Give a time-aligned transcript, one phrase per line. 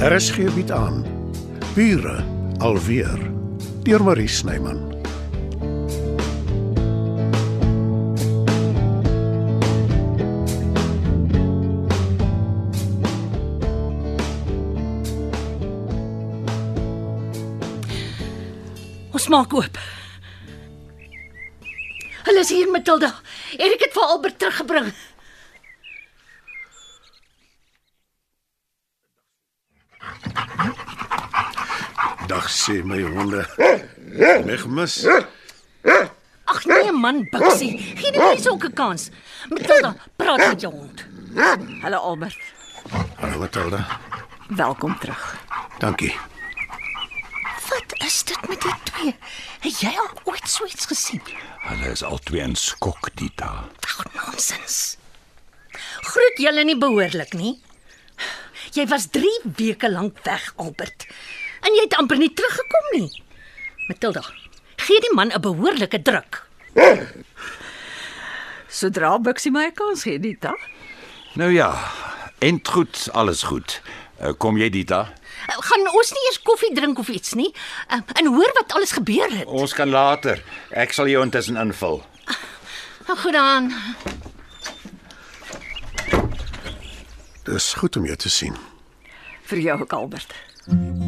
[0.00, 1.02] RSG bied aan
[1.74, 2.24] Bure
[2.58, 3.20] alweer
[3.84, 4.78] deur Marie Snyman.
[19.12, 19.76] Ons maak oop.
[22.24, 23.12] Hulle is hier, Matilda.
[23.60, 24.94] Erik het vir Albert teruggebring.
[32.30, 33.42] Dag sê my honde.
[34.46, 34.94] Meg mis.
[36.50, 39.08] Ag nee man, Bixie, gee die mens ook 'n kans.
[39.48, 41.04] Matilda, praat met jou hond.
[41.82, 42.38] Hallo Albert,
[43.20, 43.98] Hallo Matilda.
[44.48, 45.36] welkom terug.
[45.78, 46.14] Dankie.
[47.68, 49.14] Wat is dit met die twee?
[49.60, 51.22] Het jy al ooit so iets gesien?
[51.60, 53.64] Hulle is albei in skok, Dita.
[53.80, 54.96] Ag, nonsens.
[56.00, 57.62] Groet julle nie behoorlik nie.
[58.72, 61.06] Jy was 3 weke lank weg, Albert.
[61.60, 63.22] En jy het amper nie teruggekom nie.
[63.88, 64.22] Matilda,
[64.76, 66.42] gee die man 'n behoorlike druk.
[68.68, 70.54] Sodra Bixie my kans gee, Dita.
[71.34, 71.70] Nou ja,
[72.68, 73.80] goed, alles goed.
[74.22, 75.12] Uh, kom jy, Dita?
[75.48, 77.54] Uh, Gaan ons nie eers koffie drink of iets nie?
[77.90, 79.46] Uh, en hoor wat alles gebeur het.
[79.46, 80.42] Ons kan later.
[80.70, 82.02] Ek sal jou intussen invul.
[83.08, 83.72] Nou goed dan.
[87.44, 88.54] Dis goed om jou te sien.
[89.50, 90.34] Vir jou ook Albert.
[90.64, 90.99] Kan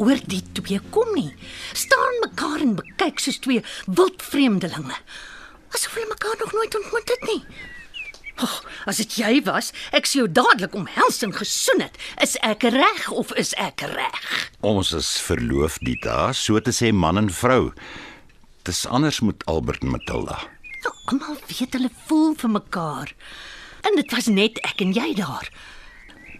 [0.00, 1.34] oor die twee kom nie.
[1.76, 4.96] Staan mekaar en bekyk soos twee wildvreemdelinge.
[5.70, 7.42] Asof hulle mekaar nog nooit ontmoet het nie.
[8.40, 11.98] Oh, as dit jy was, ek sou jou dadelik omhels en gesoen het.
[12.24, 14.30] Is ek reg of is ek reg?
[14.64, 17.74] Ons is verloof, Dita, so te sê man en vrou.
[18.64, 20.38] Dis anders met Albert en Matilda.
[20.80, 23.12] Nou, almal weet hulle voel vir mekaar.
[23.84, 25.52] En dit was net ek en jy daar.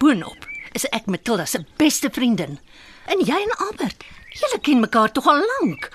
[0.01, 2.57] Boonop is ek Matilda se beste vriendin.
[3.05, 5.89] En jy en Albert, julle ken mekaar tog al lank.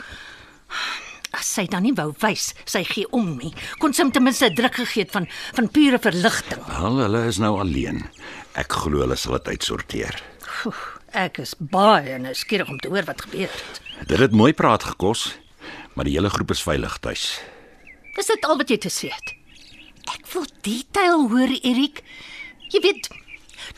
[1.37, 4.55] As sy dan nie wou wys sy gee om nie, kon sy ten minste 'n
[4.55, 6.63] druk gegee het van van pure verligting.
[6.67, 8.09] Wel, hulle is nou alleen.
[8.55, 10.23] Ek glo hulle sal dit uitsorteer.
[10.65, 13.81] Oef, ek is baie nuuskierig om te hoor wat gebeur het.
[14.09, 15.37] Dit het mooi praat gekos,
[15.95, 17.41] maar die hele groep is veilig tuis.
[18.17, 19.35] Is dit al wat jy te sê het?
[20.15, 22.03] Ek wil detail hoor, Erik.
[22.73, 23.09] Jy weet,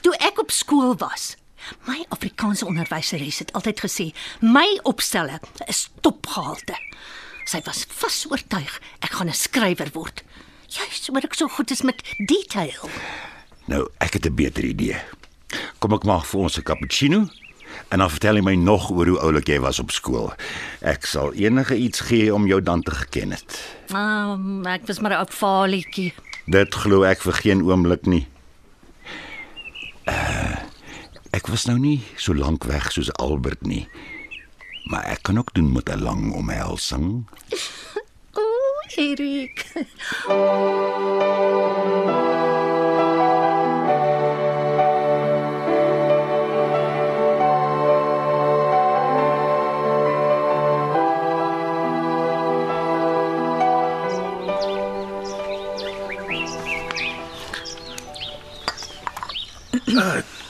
[0.01, 1.37] toe ek op skool was,
[1.87, 4.07] my Afrikaanse onderwyseres het altyd gesê,
[4.41, 6.77] my opstelle is topgehalte.
[7.49, 10.25] Sy was vas oortuig ek gaan 'n skrywer word.
[10.69, 12.91] Juist omdat ek so goed is met detail.
[13.65, 14.97] Nou, ek het 'n beter idee.
[15.79, 17.29] Kom ek maak vir ons 'n cappuccino
[17.89, 20.33] en dan vertel jy my nog oor hoe oulik jy was op skool.
[20.81, 23.77] Ek sal enige iets gee om jou dan te geken het.
[23.93, 26.13] Um, ek was maar 'n ou faalietjie.
[26.47, 28.27] Dit glo ek vir geen oomblik nie.
[31.39, 33.85] Ek was nou nie so lank weg soos Albert nie.
[34.91, 37.07] Maar ek kan ook doen met 'n lang omhelsing.
[38.39, 39.67] O, oh, Erik.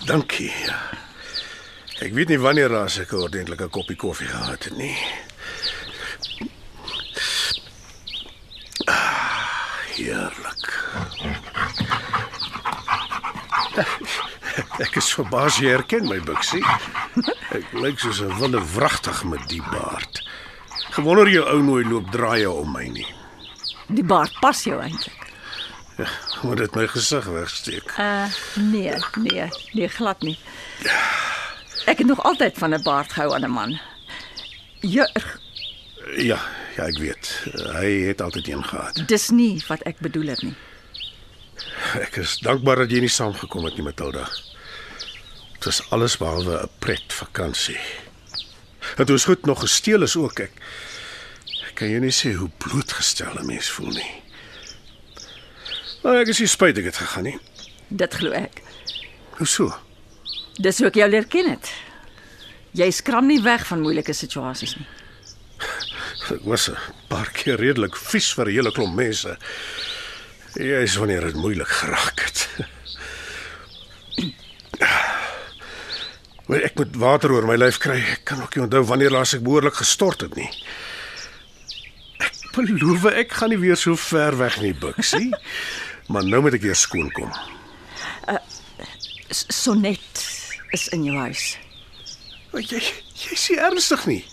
[0.08, 0.52] Dankie.
[2.00, 4.96] Ek weet nie wanneer laas ek 'n ordentlike koppie koffie gehad het nie.
[8.88, 10.64] Ah, heerlik.
[14.80, 16.64] Ek is verbaas jy herken my buksie.
[17.52, 20.24] Ek lyk soos 'n wilde wragtig met die baard.
[20.96, 23.06] Gewonder jou ou nooi loop draaie om my nie.
[23.88, 25.27] Die baard pas jou eintlik.
[26.42, 27.94] Moet dit my gesig wegsteek.
[27.98, 28.24] Uh
[28.54, 30.38] nee, nee, nee glad nie.
[31.86, 33.78] Ek het nog altyd van 'n baard gehou aan 'n man.
[34.80, 35.40] Jurg,
[36.16, 36.38] Ja,
[36.76, 37.44] ja, ek weet.
[37.72, 39.02] Hy het altyd een gehad.
[39.06, 40.54] dis nie wat ek bedoel het nie.
[42.00, 44.28] Ek is dankbaar dat jy nie saamgekom het nie, Matilda.
[45.52, 47.78] Dit was alles behalwe 'n pret vakansie.
[48.96, 50.52] Het ons goed nog gesteel is ook ek.
[51.68, 54.22] Ek kan jou nie sê hoe blootgestel 'n mens voel nie.
[56.02, 57.38] Maar ek is nie spyt ek het gegaan nie.
[57.88, 58.62] Dit glo ek.
[59.38, 59.72] Hoe so?
[60.58, 61.72] Dis hoe ek jou leer ken het.
[62.76, 64.86] Jy skram nie weg van moeilike situasies nie.
[66.28, 66.76] Ek was 'n
[67.08, 69.38] paar keer redelik vies vir 'n hele klomp mense.
[70.54, 72.48] Jy's wanneer dit moeilik geraak het.
[76.48, 77.98] Maar ek moet water oor my lyf kry.
[78.00, 80.48] Ek kan ook nie onthou wanneer laas ek behoorlik gestort het nie.
[82.18, 85.28] Ek beloof ek gaan nie weer so ver weg nie, Bixie.
[86.08, 87.30] Maar nou moet ek eers skoon kom.
[89.30, 90.24] S- Sonnet
[90.72, 91.58] is in jou huis.
[92.52, 92.80] Maar Jy
[93.28, 94.24] jy sê ernstig nie.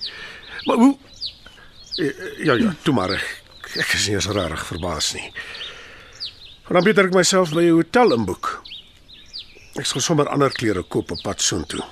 [0.65, 0.97] Maar hoe
[2.43, 3.11] Ja ja, toe maar.
[3.15, 3.27] Ek,
[3.79, 5.29] ek is nie eens regtig verbaas nie.
[6.65, 8.61] Maar dan beter ek myself by 'n hotel inboek.
[9.79, 11.83] Ek sal sommer ander klere koop op pad soontoe.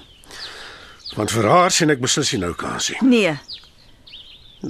[1.15, 2.97] Want vir haar sien ek beslis nie nou kansie.
[3.01, 3.37] Nee,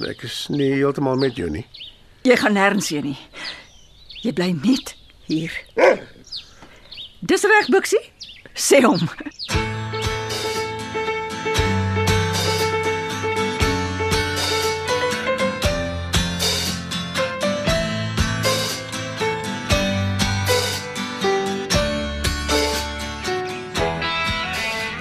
[0.08, 1.66] Ek is nie heeltemal met jou nie.
[2.24, 3.18] jy gaan nêrens heen nie.
[4.22, 4.94] Jy bly net
[5.26, 5.52] hier.
[7.20, 8.12] Dis reg, Bixie?
[8.54, 9.00] Sê hom.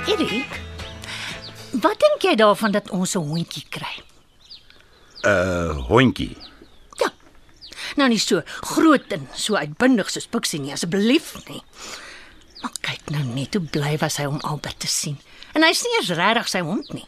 [0.08, 0.62] Erik,
[1.82, 3.96] wat dink jy daarvan dat ons 'n hondjie kry?
[5.24, 6.53] 'n uh, Hondjie.
[7.96, 11.62] Nou nie so groot en so uitbundig soos Pixie nie, asseblief nie.
[12.62, 15.18] Maar kyk nou net hoe bly was hy om Albert te sien.
[15.54, 17.06] En hy's nie eens regtig sy hond nie.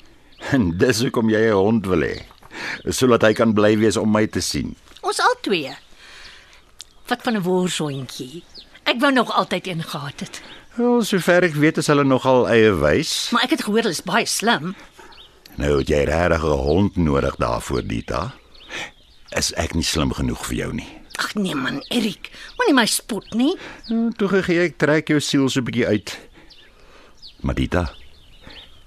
[0.54, 2.22] En dis hoekom jy 'n hond wil hê.
[2.90, 4.76] Sodat hy kan bly wees om my te sien.
[5.02, 5.72] Ons al twee.
[7.08, 8.44] Wat van 'n worshondjie?
[8.86, 10.42] Ek wou nog altyd een gehad het.
[10.76, 13.30] Wel, sover ek weet is hulle nogal eie wys.
[13.32, 14.76] Maar ek het gehoor hulle is baie slim.
[15.56, 18.34] Nou het jy regtig 'n hond nodig daarvoor, Dita.
[19.36, 20.88] Is ek nie slim genoeg vir jou nie?
[21.20, 23.54] Ag nee man, Erik, moenie my spot nie.
[23.92, 26.16] Nou, toe gee ek trek jou siel so 'n bietjie uit.
[27.44, 27.84] Maar Dita,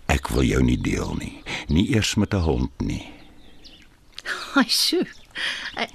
[0.09, 1.43] ek wil jou nie deel nie.
[1.69, 3.05] Nie eers met 'n hond nie.
[4.55, 5.07] Ai, sjoe.
[5.77, 5.93] Ek,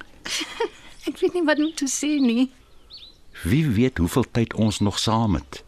[1.09, 2.51] ek weet nie wat om te sê nie.
[3.43, 5.63] Wie weet hoeveel tyd ons nog saam het.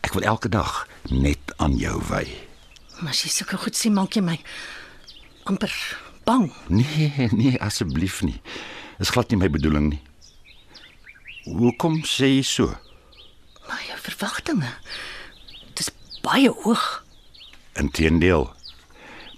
[0.00, 2.24] Ek wil elke dag net aan jou wy.
[3.00, 4.38] Maar as jy sulke goed sê, maak jy my
[5.44, 5.70] amper
[6.28, 6.52] bang.
[6.68, 8.36] Nee, nee, asseblief nie.
[9.00, 10.02] Dis glad nie my bedoeling nie.
[11.48, 12.74] Hoekom sê jy so?
[13.68, 14.72] Maar jou verwagtinge,
[15.78, 15.88] dis
[16.24, 16.84] baie hoog.
[17.80, 18.48] Inteendeel.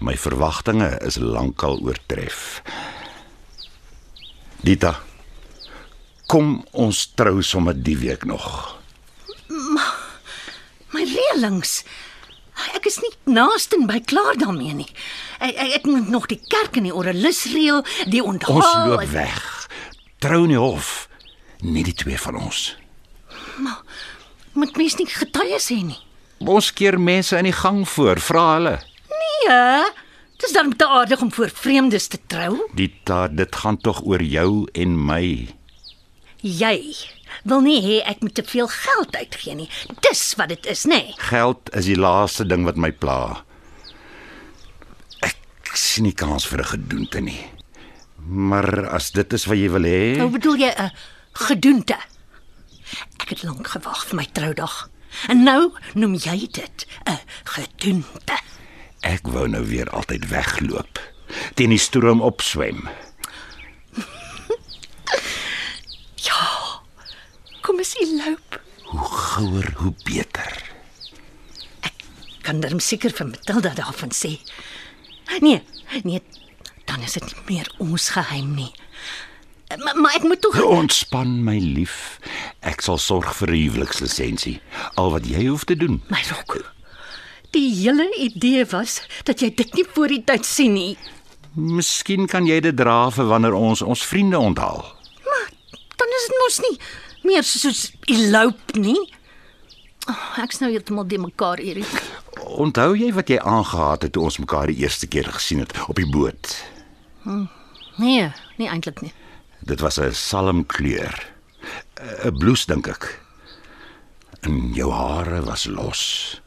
[0.00, 2.62] My verwagtinge is lankal oortref.
[4.66, 4.96] Dita.
[6.30, 8.46] Kom ons trou sommer die week nog.
[10.90, 11.82] My reëlings.
[12.80, 14.88] Ek is nie naaste by klaar daarmee nie.
[15.38, 18.56] Ek, ek, ek moet nog die kerk en die oralis reël, die onthaal.
[18.62, 19.68] Ons loop en- weg.
[20.24, 21.08] Trou in die hof.
[21.60, 22.62] Nie die twee van ons.
[24.56, 25.98] Moet mens nie getuies hê nie.
[26.48, 28.74] Ons keer mense in die gang voor, vra hulle.
[29.12, 29.84] Nee,
[30.40, 32.56] dis dan te aardig om voor vreemdes te trou.
[32.74, 35.26] Dita, dit gaan tog oor jou en my.
[36.42, 36.94] Jy
[37.44, 39.68] wil nie hê ek moet te veel geld uitgee nie.
[40.04, 41.00] Dis wat dit is, nê?
[41.10, 41.14] Nee.
[41.30, 43.44] Geld is die laaste ding wat my pla.
[45.24, 47.44] Ek sien nie kans vir 'n gedoente nie.
[48.26, 50.90] Maar as dit is wat jy wil hê, Nou bedoel jy 'n
[51.32, 51.98] gedoente.
[53.20, 54.88] Ek het lank gewag vir my troudag.
[55.28, 58.38] En nou noem jy dit 'n gedoente.
[59.02, 60.98] ek wou nou weer altyd wegloop.
[61.54, 62.88] Teen die stroom opswem.
[67.70, 67.94] Kom ons
[68.26, 68.56] loop.
[68.90, 69.08] Hoe
[69.40, 70.52] gouer hoe beter.
[72.44, 74.36] Kan darm seker vir Matilda daarvan sê.
[75.40, 75.62] Nee,
[76.04, 76.20] nee,
[76.88, 78.72] dan is dit nie meer ons geheim nie.
[79.70, 82.18] Maar, maar ek moet tog Ontspan my lief.
[82.66, 84.58] Ek sal sorg vir 'n huwelikslisensie.
[84.98, 86.02] Al wat jy hoef te doen.
[86.10, 86.74] my rok.
[87.54, 90.98] Die hele idee was dat jy dit nie voor die tyd sien nie.
[91.54, 94.84] Miskien kan jy dit dra vir wanneer ons ons vriende onthaal.
[95.96, 96.78] Dan is dit mos nie
[97.22, 98.98] meer soos elope nie.
[100.08, 101.90] Oh, ek's nou heeltemal de mekaar, Erik.
[102.40, 105.96] Onthou jy wat jy aangehaat het toe ons mekaar die eerste keer gesien het op
[106.00, 106.54] die boot?
[108.00, 109.12] Nee, nie eintlik nie.
[109.60, 111.14] Dit was 'n salmkleur.
[112.24, 113.20] 'n Bloes dink ek.
[114.40, 116.40] En jou hare was los.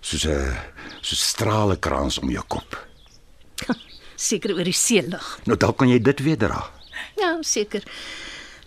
[0.00, 0.56] Soos 'n
[1.00, 2.86] soos stralekrans om jou kop.
[4.16, 5.38] Seker oor die seelig.
[5.44, 6.70] Nou dalk kan jy dit weer dra.
[7.16, 7.82] Ja, seker.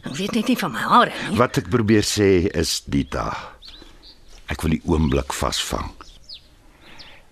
[0.04, 1.38] Ek weet net nie van my hare nie.
[1.38, 3.53] Wat ek probeer sê is Dita.
[4.54, 5.90] Ek wil die oomblik vasvang.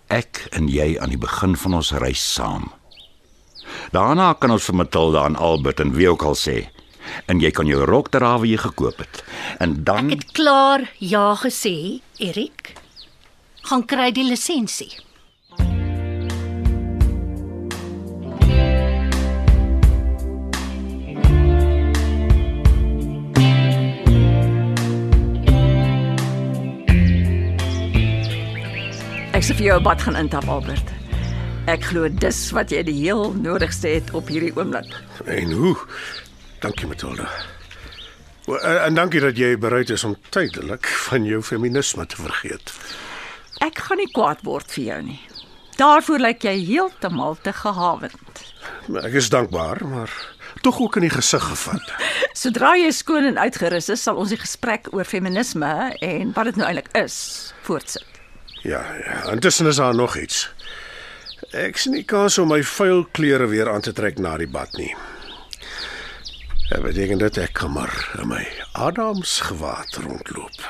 [0.09, 2.71] Ek en jy aan die begin van ons reis saam.
[3.93, 6.63] Daarna kan ons vir Matilda en Albert en wie ook al sê
[7.31, 9.21] en jy kan jou rok dra wat jy gekoop het.
[9.63, 12.73] En dan Ek het klaar ja gesê, Erik.
[13.67, 14.91] Gaan kry die lisensie.
[29.41, 30.85] Ek sê vir jou 'n bad gaan intap Albert.
[31.65, 34.85] Ek glo dis wat jy die heel nodigste het op hierdie oomblik.
[35.25, 35.77] En hoe?
[36.59, 37.25] Dankie Matilda.
[38.61, 42.71] En, dankie dat jy bereid is om tydelik van jou feminisme te vergeet.
[43.65, 45.19] Ek gaan nie kwaad word vir jou nie.
[45.75, 48.45] Daarvoor lyk jy heeltemal te gehawend.
[48.93, 50.13] Ek is dankbaar, maar
[50.61, 51.93] tog ook in die gesig gevat.
[52.43, 56.55] Sodra jy skoon en uitgerus is, sal ons die gesprek oor feminisme en wat dit
[56.55, 58.10] nou eintlik is voortsit.
[58.61, 59.31] Ja, ja.
[59.31, 60.49] Intussen is daar nog iets.
[61.51, 64.75] Ek sien nie kans om my vuil klere weer aan te trek na die bad
[64.77, 64.93] nie.
[66.69, 67.91] Dit beteken dat ek kan maar
[68.21, 68.45] in my
[68.79, 70.61] Adams gewaad rondloop.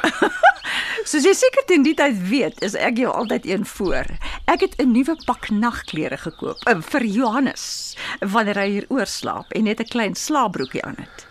[1.10, 4.10] Soos jy seker teen die tyd weet, is ek jou altyd een voor.
[4.50, 9.64] Ek het 'n nuwe pak nagklere gekoop uh, vir Johannes wanneer hy hier oorslaap en
[9.64, 11.28] net 'n klein slaapbroekie aan het.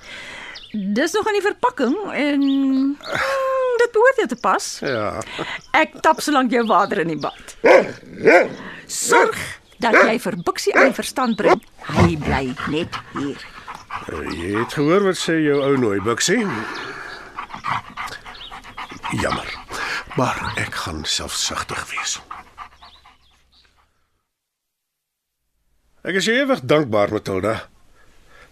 [0.73, 2.43] Dis nog in die verpakking en
[3.90, 4.66] dit behoort jou te pas.
[4.87, 5.06] Ja.
[5.76, 7.56] Ek tap solank jou water in die bad.
[8.87, 9.38] Sorg
[9.82, 11.62] dat jy vir Buksie aan verstand bring.
[11.90, 13.40] Hy bly net hier.
[14.11, 16.44] Jy het gehoor wat sê jou ou nooi buksie?
[19.20, 19.49] Jammer.
[20.18, 22.18] Maar ek gaan selfsugtig wees.
[26.06, 27.59] Ek is ewig dankbaar, Matilda.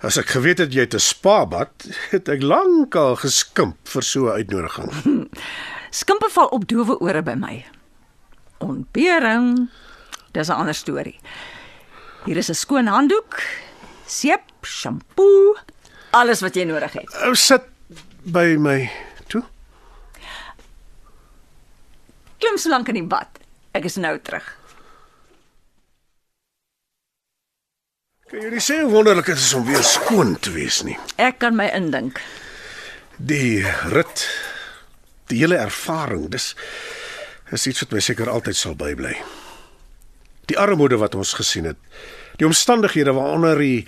[0.04, 1.72] As ek geweet het jy 'n spa bad,
[2.12, 5.17] het ek lankal geskimp vir so 'n uitnodiging.
[5.90, 7.64] Skimpe val op dowe ore by my.
[8.58, 9.70] Ontbering,
[10.32, 11.18] dis 'n ander storie.
[12.24, 13.42] Hier is 'n skoon handdoek,
[14.06, 15.56] seep, shampoo,
[16.10, 17.14] alles wat jy nodig het.
[17.24, 17.62] Ou sit
[18.22, 18.90] by my
[19.26, 19.42] toe.
[22.38, 23.28] Klim so lank in die bad.
[23.72, 24.56] Ek is nou terug.
[28.28, 30.98] Kan jy sê hoe wonderlik dit is om weer skoon te wees nie?
[31.16, 32.20] Ek kan my indink.
[33.16, 34.26] Die rit,
[35.28, 36.54] die hele ervaring, dis
[37.52, 39.14] is iets wat my seker altyd sal bybly.
[40.48, 41.78] Die armoede wat ons gesien het,
[42.40, 43.86] die omstandighede waaronder die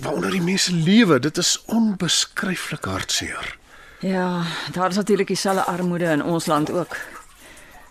[0.00, 3.56] waaronder die mense lewe, dit is onbeskryflik hartseer.
[4.00, 6.96] Ja, daar is natuurlik dieselfde armoede in ons land ook.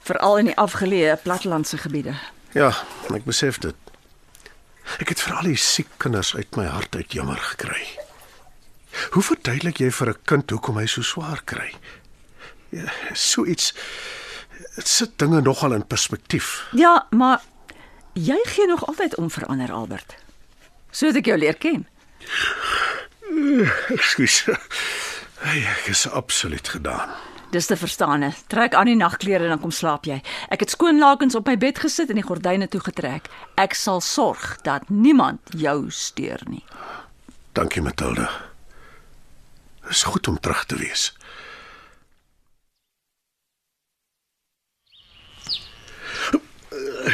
[0.03, 2.15] Veral in die afgeleë plattelandse gebiede.
[2.57, 2.71] Ja,
[3.13, 3.75] ek besef dit.
[4.97, 7.83] Ek het vir al die siek kinders uit my hart uit jammer gekry.
[9.13, 11.73] Hoe verduidelik jy vir 'n kind hoekom hy so swaar kry?
[13.13, 13.73] So iets
[14.75, 16.67] dit sit dinge nogal in perspektief.
[16.71, 17.41] Ja, maar
[18.13, 20.15] jy gee nog altyd om vir ander Albert.
[20.91, 21.87] So het ek jou leer ken.
[23.95, 24.43] Ekskuus.
[25.39, 27.11] Hey, ek is absoluut gedaan.
[27.49, 28.25] Dis te verstaan.
[28.47, 30.19] Trek aan die nagklere en dan kom slaap jy.
[30.53, 33.29] Ek het skoon lakens op my bed gesit en die gordyne toegetrek.
[33.57, 36.63] Ek sal sorg dat niemand jou steur nie.
[37.57, 38.29] Dankie Matilda.
[39.81, 41.09] Dit is goed om terug te wees.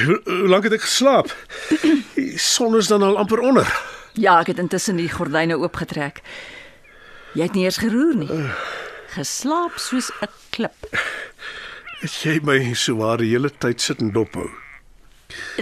[0.06, 1.32] Hoe hoe lank het ek geslaap?
[2.16, 3.70] Die son is dan al amper onder.
[4.14, 6.22] Ja, ek het intussen die gordyne oopgetrek.
[7.36, 8.30] Jy het nie eers geroer nie.
[9.16, 10.88] Geslaap soos 'n klip.
[12.00, 14.50] Het jy my so waar die hele tyd sit en dophou?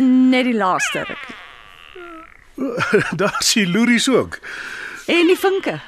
[0.02, 1.26] Net die laaste ruk.
[3.20, 4.40] Daar sien loeries ook.
[5.08, 5.80] En die vinke.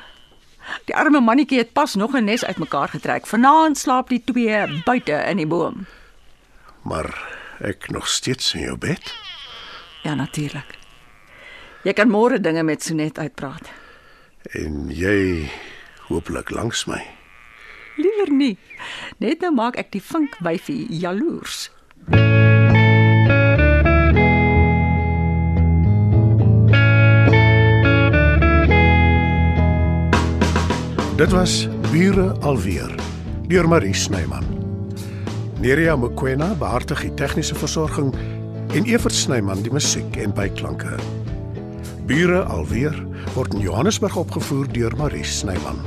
[0.85, 3.27] Die arme mannetjie het pas nog 'n nes uitmekaar getrek.
[3.27, 5.85] Vanaand slaap die twee buite in die boom.
[6.81, 7.13] Maar
[7.59, 9.13] ek nog steeds in jou bed.
[10.03, 10.77] Ja, natuurlik.
[11.85, 13.69] Jy kan môre dinge met Sonet uitpraat.
[14.57, 15.49] En jy
[16.07, 17.01] hooplik langs my.
[17.97, 18.57] Liewer nie.
[19.17, 21.69] Net nou maak ek die vink wyfie jaloers.
[31.15, 32.91] Dit was Bure alweer
[33.47, 34.64] deur Marie Snyman.
[35.59, 38.11] Nerea Mkwena behartig die tegniese versorging
[38.75, 40.97] en Evert Snyman die musiek en byklanke.
[42.09, 42.97] Bure alweer
[43.35, 45.79] word in Johannesburg opgevoer deur Marie Snyman.